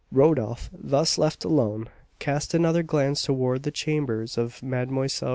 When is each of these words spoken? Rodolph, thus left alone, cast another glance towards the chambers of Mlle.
Rodolph, 0.11 0.71
thus 0.73 1.19
left 1.19 1.45
alone, 1.45 1.87
cast 2.17 2.55
another 2.55 2.81
glance 2.81 3.21
towards 3.21 3.61
the 3.65 3.69
chambers 3.69 4.35
of 4.35 4.63
Mlle. 4.63 5.05